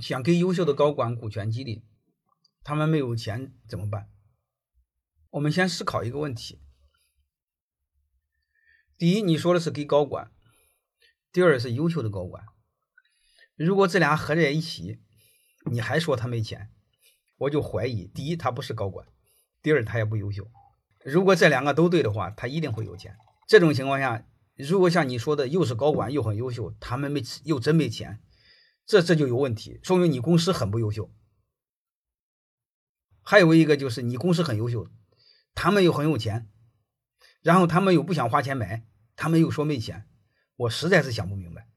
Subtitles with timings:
[0.00, 1.84] 想给优秀的高管股权激励，
[2.64, 4.10] 他们没有钱怎么办？
[5.30, 6.60] 我们先思考一个问题：
[8.98, 10.30] 第一，你说的是给高管；
[11.32, 12.44] 第二是优秀的高管。
[13.54, 15.00] 如果这俩合在一起，
[15.70, 16.70] 你还说他没钱，
[17.38, 19.06] 我就怀疑：第一，他不是高管；
[19.62, 20.50] 第二，他也不优秀。
[21.04, 23.16] 如果这两个都对的话，他一定会有钱。
[23.46, 24.26] 这种情况下，
[24.56, 28.20] 如果像你说的，又是高管又很优秀，他们没又真没钱。
[28.86, 31.12] 这这就有问题，说明你公司很不优秀。
[33.22, 34.88] 还有一个就是你公司很优秀，
[35.52, 36.48] 他们又很有钱，
[37.42, 38.86] 然后他们又不想花钱买，
[39.16, 40.08] 他们又说没钱，
[40.54, 41.68] 我实在是想不明白。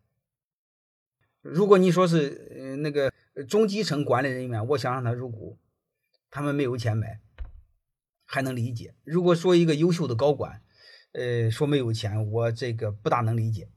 [1.42, 3.12] 如果你说是呃那个
[3.48, 5.58] 中基层管理人员，我想让他入股，
[6.30, 7.20] 他们没有钱买，
[8.26, 8.94] 还能理解。
[9.04, 10.62] 如果说一个优秀的高管，
[11.14, 13.72] 呃说没有钱，我这个不大能理解。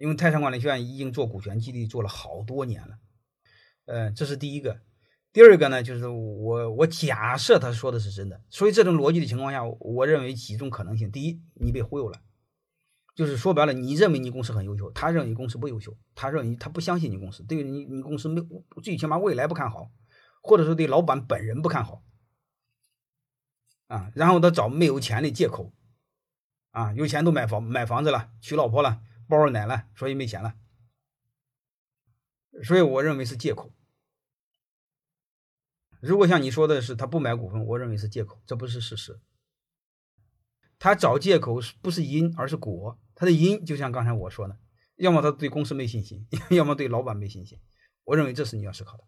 [0.00, 2.98] 因为泰山管理学院已经做股权激励做了好多年了，
[3.84, 4.80] 呃，这是第一个。
[5.30, 12.22] 第二个呢，就是我我假设他说的是真的，所以这种逻辑的情况下，我认为几种可能性：第一，你被忽悠了，
[13.14, 18.40] 就是说白了，你认为你公司很优秀，他认为公司不优秀，他认为他不相信你公司，对你你公司没
[18.82, 19.92] 最起码未来不看好，
[20.40, 22.02] 或者说对老板本人不看好，
[23.88, 25.74] 啊，然后他找没有钱的借口，
[26.70, 29.02] 啊，有钱都买房买房子了，娶老婆了。
[29.30, 30.56] 包奶了，所以没钱了，
[32.62, 33.72] 所以我认为是借口。
[36.00, 39.20] 如果像你说的是他不买股份，我认为是借口，这不是事实。
[40.78, 42.98] 他找借口不是因，而是果。
[43.14, 44.58] 他的因就像刚才我说的，
[44.96, 47.60] 要么他对公司没信心， 要么对老板没信心。
[48.04, 49.04] 我认为这是你要思考的。